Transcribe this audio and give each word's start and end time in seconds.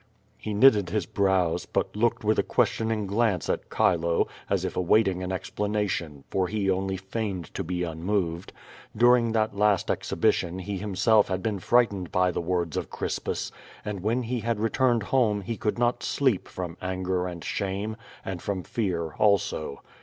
He 0.39 0.55
knitted 0.55 0.89
his 0.89 1.05
brows, 1.05 1.67
but 1.67 1.95
looked 1.95 2.23
with 2.23 2.39
a 2.39 2.41
questioning 2.41 3.05
glance 3.05 3.47
at 3.51 3.69
Chilo, 3.69 4.27
as 4.49 4.65
if 4.65 4.75
awaiting 4.75 5.21
an 5.21 5.31
explanation, 5.31 6.23
for 6.31 6.47
he 6.47 6.71
only 6.71 6.97
feigned 6.97 7.53
to 7.53 7.63
be 7.63 7.83
unmoved. 7.83 8.51
During 8.97 9.33
that 9.33 9.55
last 9.55 9.91
exhibition 9.91 10.57
he 10.57 10.77
himself 10.79 11.27
had 11.27 11.43
been 11.43 11.59
frightened 11.59 12.11
by 12.11 12.31
the 12.31 12.41
words 12.41 12.77
of 12.77 12.89
Crispus, 12.89 13.51
and 13.85 13.99
when 13.99 14.23
he 14.23 14.39
had 14.39 14.59
returned 14.59 15.03
home 15.03 15.41
he 15.41 15.55
could 15.55 15.77
not 15.77 16.01
sleep 16.01 16.47
from 16.47 16.77
anger 16.81 17.27
and 17.27 17.43
shame, 17.45 17.95
and 18.25 18.41
from 18.41 18.63
fear 18.63 19.11
also. 19.19 19.83